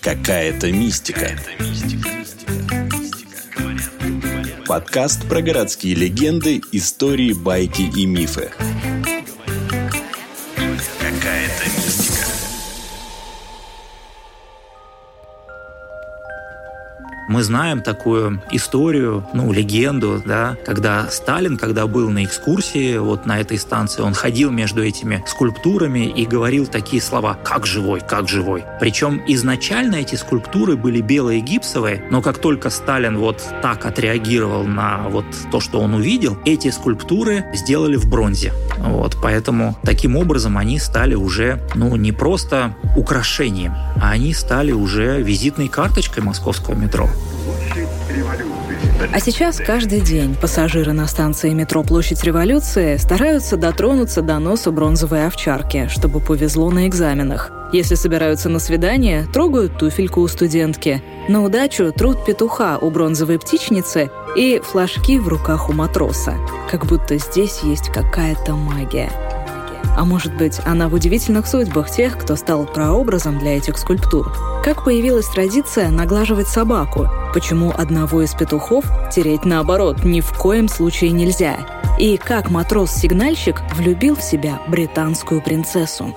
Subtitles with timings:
[0.00, 1.38] Какая-то мистика.
[4.66, 8.50] Подкаст про городские легенды, истории, байки и мифы.
[17.28, 23.38] Мы знаем такую историю, ну, легенду, да, когда Сталин, когда был на экскурсии вот на
[23.38, 28.64] этой станции, он ходил между этими скульптурами и говорил такие слова «как живой, как живой».
[28.80, 35.08] Причем изначально эти скульптуры были белые гипсовые, но как только Сталин вот так отреагировал на
[35.10, 38.54] вот то, что он увидел, эти скульптуры сделали в бронзе.
[38.78, 45.20] Вот, поэтому таким образом они стали уже, ну, не просто украшением, а они стали уже
[45.20, 47.08] визитной карточкой московского метро.
[49.10, 55.26] А сейчас каждый день пассажиры на станции метро Площадь Революции стараются дотронуться до носа бронзовой
[55.26, 57.50] овчарки, чтобы повезло на экзаменах.
[57.72, 61.02] Если собираются на свидание, трогают туфельку у студентки.
[61.26, 66.34] На удачу труд петуха у бронзовой птичницы и флажки в руках у матроса.
[66.70, 69.10] Как будто здесь есть какая-то магия.
[69.98, 74.32] А может быть, она в удивительных судьбах тех, кто стал прообразом для этих скульптур?
[74.62, 77.08] Как появилась традиция наглаживать собаку?
[77.34, 81.56] Почему одного из петухов тереть наоборот ни в коем случае нельзя?
[81.98, 86.14] И как матрос-сигнальщик влюбил в себя британскую принцессу?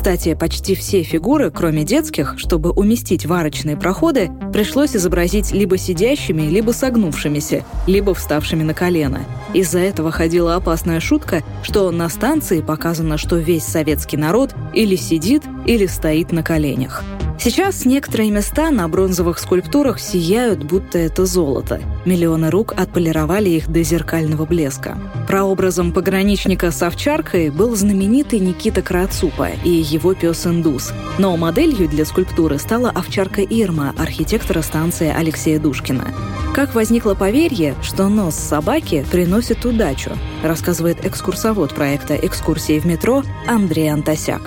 [0.00, 6.70] Кстати, почти все фигуры, кроме детских, чтобы уместить варочные проходы, пришлось изобразить либо сидящими, либо
[6.70, 9.20] согнувшимися, либо вставшими на колено.
[9.52, 15.42] Из-за этого ходила опасная шутка, что на станции показано, что весь советский народ или сидит,
[15.66, 17.04] или стоит на коленях.
[17.42, 21.80] Сейчас некоторые места на бронзовых скульптурах сияют, будто это золото.
[22.04, 24.98] Миллионы рук отполировали их до зеркального блеска.
[25.26, 30.92] Прообразом пограничника с овчаркой был знаменитый Никита Крацупа и его пес Индус.
[31.16, 36.08] Но моделью для скульптуры стала овчарка Ирма, архитектора станции Алексея Душкина.
[36.54, 40.10] Как возникло поверье, что нос собаки приносит удачу,
[40.42, 44.42] рассказывает экскурсовод проекта «Экскурсии в метро» Андрей Антосяк.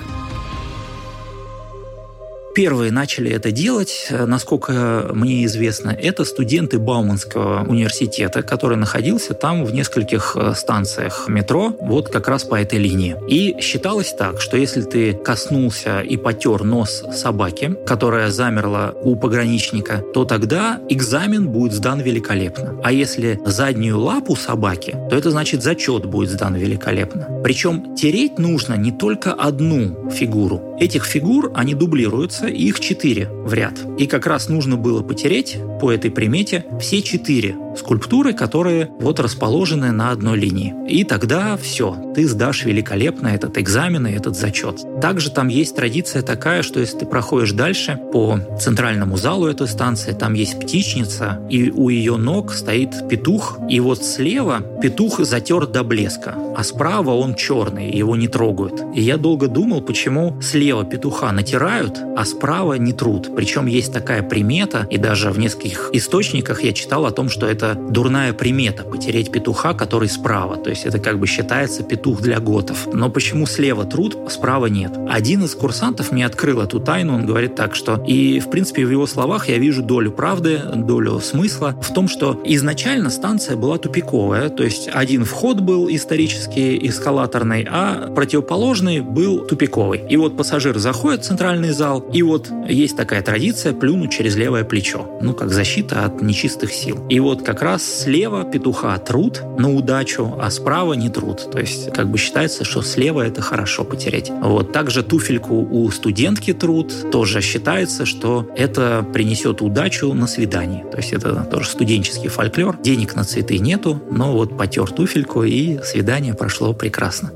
[2.56, 9.66] Первые начали это делать, э, насколько мне известно, это студенты Бауманского университета, который находился там
[9.66, 13.16] в нескольких э, станциях метро, вот как раз по этой линии.
[13.28, 20.04] И считалось так, что если ты коснулся и потер нос собаки, которая замерла у пограничника,
[20.14, 22.80] то тогда экзамен будет сдан великолепно.
[22.84, 27.42] А если заднюю лапу собаки, то это значит зачет будет сдан великолепно.
[27.44, 30.73] Причем тереть нужно не только одну фигуру.
[30.84, 33.76] Этих фигур, они дублируются, их четыре в ряд.
[33.98, 39.92] И как раз нужно было потереть по этой примете все четыре скульптуры, которые вот расположены
[39.92, 40.74] на одной линии.
[40.88, 44.82] И тогда все, ты сдашь великолепно этот экзамен и этот зачет.
[45.02, 50.12] Также там есть традиция такая, что если ты проходишь дальше по центральному залу этой станции,
[50.14, 55.84] там есть птичница, и у ее ног стоит петух, и вот слева петух затер до
[55.84, 58.84] блеска, а справа он черный, его не трогают.
[58.94, 63.30] И я долго думал, почему слева петуха натирают, а справа не труд.
[63.36, 67.63] Причем есть такая примета, и даже в нескольких источниках я читал о том, что это
[67.74, 70.58] дурная примета– потереть петуха, который справа.
[70.58, 72.88] То есть это как бы считается петух для готов.
[72.94, 74.92] Но почему слева труд, справа нет?
[75.10, 78.92] Один из курсантов мне открыл эту тайну, он говорит так, что и в принципе в
[78.92, 84.50] его словах я вижу долю правды, долю смысла в том, что изначально станция была тупиковая,
[84.50, 90.04] то есть один вход был исторический, эскалаторный, а противоположный был тупиковый.
[90.10, 94.64] И вот пассажир заходит в центральный зал, и вот есть такая традиция плюнуть через левое
[94.64, 97.06] плечо, ну, как защита от нечистых сил.
[97.10, 101.50] И вот как раз слева петуха труд на удачу, а справа не труд.
[101.52, 104.32] То есть как бы считается, что слева это хорошо потерять.
[104.42, 104.72] Вот.
[104.72, 110.84] Также туфельку у студентки труд тоже считается, что это принесет удачу на свидании.
[110.92, 112.78] То есть это тоже студенческий фольклор.
[112.82, 117.32] Денег на цветы нету, но вот потер туфельку и свидание прошло прекрасно.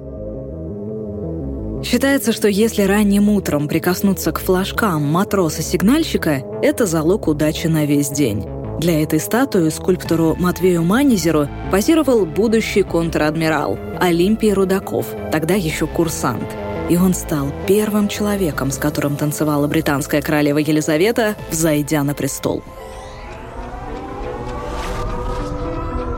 [1.84, 8.57] Считается, что если ранним утром прикоснуться к флажкам матроса-сигнальщика, это залог удачи на весь день.
[8.80, 16.46] Для этой статуи скульптору Матвею Манизеру позировал будущий контр-адмирал Олимпий Рудаков, тогда еще курсант.
[16.88, 22.62] И он стал первым человеком, с которым танцевала британская королева Елизавета, взойдя на престол.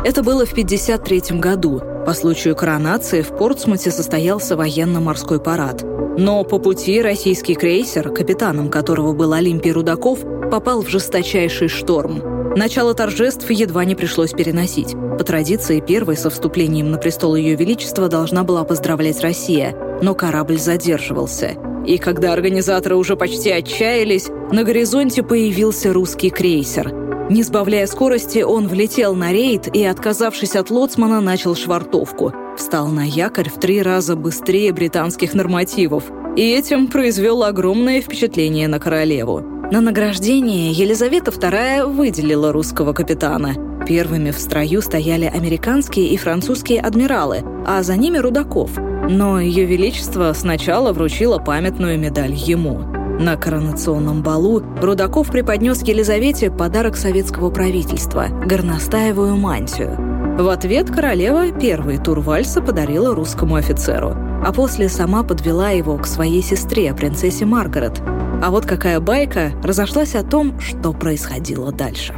[0.04, 1.82] Это было в 1953 году.
[2.06, 5.86] По случаю коронации в Портсмуте состоялся военно-морской парад.
[6.18, 10.20] Но по пути российский крейсер, капитаном которого был Олимпий Рудаков,
[10.52, 12.29] попал в жесточайший шторм.
[12.56, 14.94] Начало торжеств едва не пришлось переносить.
[15.18, 19.76] По традиции, первой со вступлением на престол Ее Величества должна была поздравлять Россия.
[20.02, 21.56] но корабль задерживался.
[21.86, 26.94] И когда организаторы уже почти отчаялись, на горизонте появился русский крейсер.
[27.30, 32.34] Не сбавляя скорости, он влетел на рейд и, отказавшись от лоцмана, начал швартовку.
[32.58, 36.06] Встал на якорь в три раза быстрее британских нормативов.
[36.36, 39.59] И этим произвел огромное впечатление на королеву.
[39.72, 43.54] На награждение Елизавета II выделила русского капитана.
[43.88, 48.72] Первыми в строю стояли американские и французские адмиралы, а за ними Рудаков.
[48.78, 52.80] Но Ее Величество сначала вручило памятную медаль ему.
[53.20, 59.96] На коронационном балу Рудаков преподнес Елизавете подарок советского правительства– горностаевую мантию.
[60.40, 66.08] В ответ королева первый тур вальса подарила русскому офицеру, а после сама подвела его к
[66.08, 68.02] своей сестре, принцессе Маргарет–
[68.42, 72.16] а вот какая байка разошлась о том, что происходило дальше.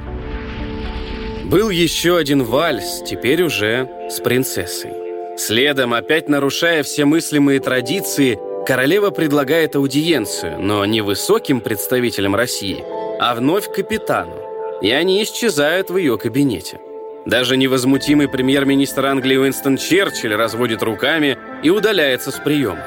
[1.46, 4.92] Был еще один вальс, теперь уже с принцессой.
[5.38, 12.84] Следом, опять нарушая все мыслимые традиции, королева предлагает аудиенцию, но не высоким представителям России,
[13.20, 14.36] а вновь капитану.
[14.82, 16.80] И они исчезают в ее кабинете.
[17.26, 22.84] Даже невозмутимый премьер-министр Англии Уинстон Черчилль разводит руками и удаляется с приема.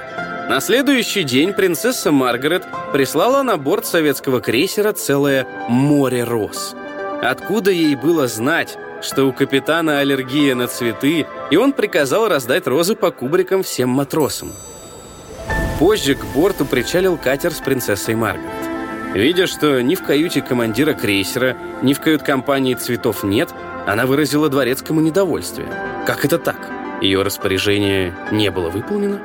[0.49, 6.75] На следующий день принцесса Маргарет прислала на борт советского крейсера целое море роз.
[7.23, 12.97] Откуда ей было знать, что у капитана аллергия на цветы, и он приказал раздать розы
[12.97, 14.53] по кубрикам всем матросам.
[15.79, 18.51] Позже к борту причалил катер с принцессой Маргарет.
[19.15, 23.49] Видя, что ни в каюте командира крейсера, ни в кают-компании цветов нет,
[23.87, 25.69] она выразила дворецкому недовольствие.
[26.07, 26.71] Как это так?
[27.01, 29.21] Ее распоряжение не было выполнено?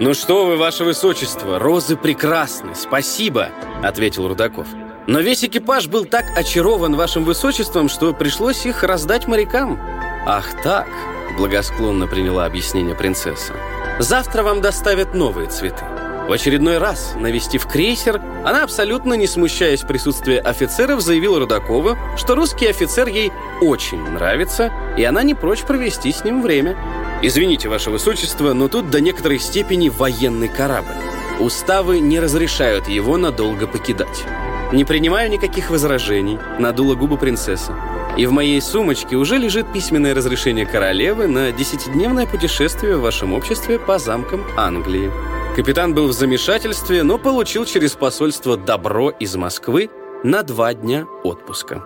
[0.00, 3.50] «Ну что вы, ваше высочество, розы прекрасны, спасибо»,—
[3.82, 4.66] ответил Рудаков.
[5.06, 9.78] «Но весь экипаж был так очарован вашим высочеством, что пришлось их раздать морякам».
[10.26, 10.88] «Ах так»,—
[11.36, 13.52] благосклонно приняла объяснение принцесса.
[13.98, 15.84] «Завтра вам доставят новые цветы».
[16.30, 22.68] В очередной раз, навестив крейсер, она, абсолютно не смущаясь присутствия офицеров, заявила Рудакову, что русский
[22.68, 26.76] офицер ей очень нравится, и она не прочь провести с ним время.
[27.20, 30.94] Извините, ваше высочество, но тут до некоторой степени военный корабль.
[31.40, 34.24] Уставы не разрешают его надолго покидать.
[34.70, 37.74] Не принимаю никаких возражений, надула губы принцесса.
[38.16, 43.80] И в моей сумочке уже лежит письменное разрешение королевы на десятидневное путешествие в вашем обществе
[43.80, 45.10] по замкам Англии.
[45.56, 49.90] Капитан был в замешательстве, но получил через посольство добро из Москвы
[50.22, 51.84] на два дня отпуска.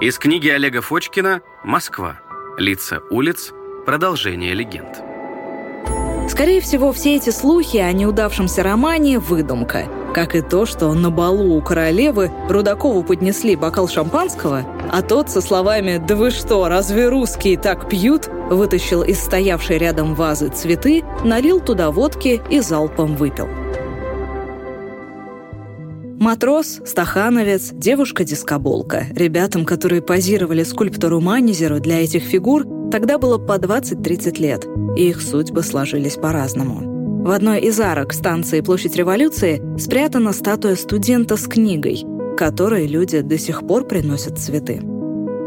[0.00, 2.20] Из книги Олега Фочкина «Москва.
[2.56, 3.52] Лица улиц.
[3.84, 5.02] Продолжение легенд.
[6.30, 9.88] Скорее всего, все эти слухи о неудавшемся романе– выдумка.
[10.14, 15.40] Как и то, что на балу у королевы Рудакову поднесли бокал шампанского, а тот со
[15.40, 21.60] словами «Да вы что, разве русские так пьют?» вытащил из стоявшей рядом вазы цветы, налил
[21.60, 23.48] туда водки и залпом выпил.
[26.20, 29.06] Матрос, стахановец, девушка-дискоболка.
[29.12, 34.66] Ребятам, которые позировали скульптору Манизеру для этих фигур, тогда было по 20-30 лет,
[34.96, 37.24] и их судьбы сложились по-разному.
[37.24, 42.04] В одной из арок станции Площадь Революции спрятана статуя студента с книгой,
[42.36, 44.82] которой люди до сих пор приносят цветы.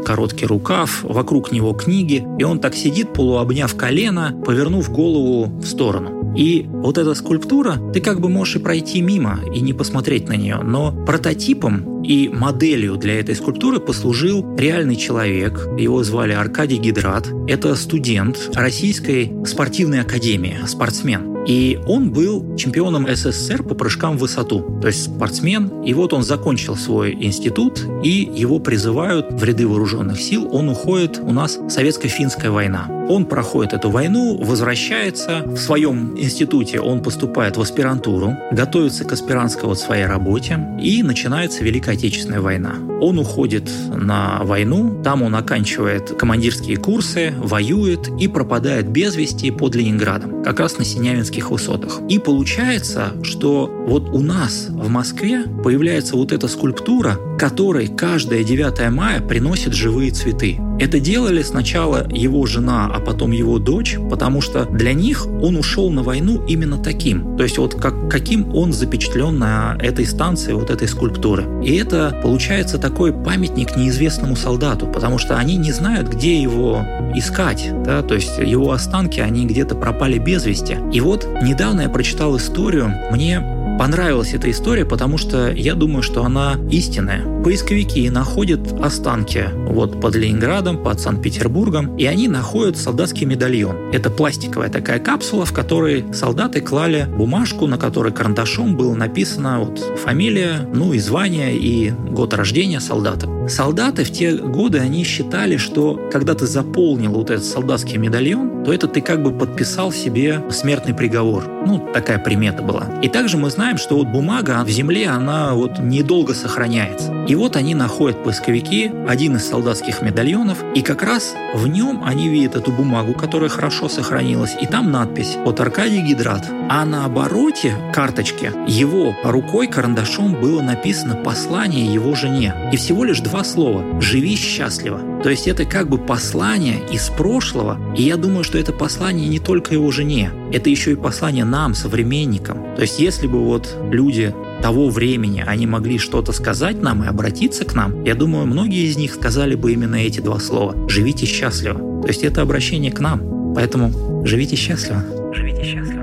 [0.04, 6.16] Короткий рукав, вокруг него книги, и он так сидит, полуобняв колено, повернув голову в сторону.
[6.36, 10.36] И вот эта скульптура, ты как бы можешь и пройти мимо, и не посмотреть на
[10.36, 15.66] нее, но прототипом и моделью для этой скульптуры послужил реальный человек.
[15.78, 17.28] Его звали Аркадий Гидрат.
[17.48, 21.35] Это студент Российской спортивной академии, спортсмен.
[21.46, 25.82] И он был чемпионом СССР по прыжкам в высоту, то есть спортсмен.
[25.82, 30.48] И вот он закончил свой институт, и его призывают в ряды вооруженных сил.
[30.52, 32.95] Он уходит, у нас советско-финская война.
[33.08, 35.42] Он проходит эту войну, возвращается.
[35.46, 41.62] В своем институте он поступает в аспирантуру, готовится к аспирантской вот своей работе, и начинается
[41.62, 42.74] Великая Отечественная война.
[43.00, 49.74] Он уходит на войну, там он оканчивает командирские курсы, воюет и пропадает без вести под
[49.74, 52.00] Ленинградом, как раз на Синявинске Кавказских высотах.
[52.08, 58.90] И получается, что вот у нас в Москве появляется вот эта скульптура, которой каждое 9
[58.90, 60.58] мая приносит живые цветы.
[60.78, 65.90] Это делали сначала его жена, а потом его дочь, потому что для них он ушел
[65.90, 67.36] на войну именно таким.
[67.36, 71.46] То есть вот как, каким он запечатлен на этой станции, вот этой скульптуры.
[71.64, 77.70] И это получается такой памятник неизвестному солдату, потому что они не знают, где его искать.
[77.84, 78.02] Да?
[78.02, 80.76] То есть его останки, они где-то пропали без вести.
[80.92, 83.42] И вот недавно я прочитал историю, мне
[83.78, 87.24] понравилась эта история, потому что я думаю, что она истинная.
[87.44, 93.76] поисковики находят останки вот под Ленинградом, под Санкт-Петербургом, и они находят солдатский медальон.
[93.92, 99.78] Это пластиковая такая капсула, в которой солдаты клали бумажку, на которой карандашом было написано вот
[100.02, 103.28] фамилия, ну и звание, и год рождения солдата.
[103.48, 108.72] Солдаты в те годы, они считали, что когда ты заполнил вот этот солдатский медальон, то
[108.72, 111.44] это ты как бы подписал себе смертный приговор.
[111.64, 112.88] Ну, такая примета была.
[113.02, 117.12] И также мы знаем, что вот бумага в земле, она вот недолго сохраняется.
[117.26, 122.28] И вот они находят поисковики один из солдатских медальонов, и как раз в нем они
[122.28, 126.46] видят эту бумагу, которая хорошо сохранилась, и там надпись «От Аркадий Гидрат».
[126.68, 132.54] А на обороте карточки его рукой карандашом было написано послание его жене.
[132.72, 135.15] И всего лишь два слова «Живи счастливо».
[135.22, 139.38] То есть это как бы послание из прошлого, и я думаю, что это послание не
[139.38, 142.76] только его жене, это еще и послание нам, современникам.
[142.76, 147.64] То есть если бы вот люди того времени они могли что-то сказать нам и обратиться
[147.64, 152.02] к нам, я думаю, многие из них сказали бы именно эти два слова «живите счастливо».
[152.02, 153.54] То есть это обращение к нам.
[153.54, 155.02] Поэтому живите счастливо.
[155.34, 155.95] Живите счастливо.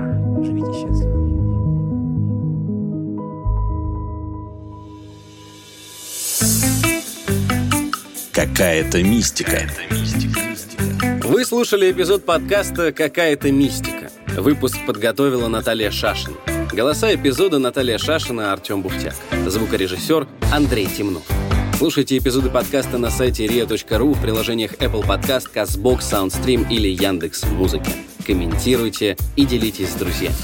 [8.44, 9.62] Какая-то мистика.
[11.22, 14.10] Вы слушали эпизод подкаста «Какая-то мистика».
[14.36, 16.36] Выпуск подготовила Наталья Шашина.
[16.70, 19.14] Голоса эпизода Наталья Шашина, Артем Бухтяк.
[19.46, 21.22] Звукорежиссер Андрей Темнов.
[21.78, 27.88] Слушайте эпизоды подкаста на сайте ria.ru в приложениях Apple Podcast, CastBox, SoundStream или Яндекс.Музыка.
[28.26, 30.36] Комментируйте и делитесь с друзьями.